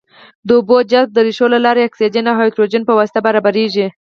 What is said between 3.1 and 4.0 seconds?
برابریږي.